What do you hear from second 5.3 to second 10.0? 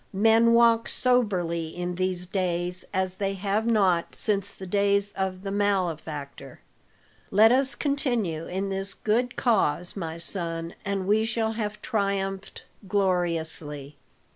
the malefactor. Let us continue in this good cause,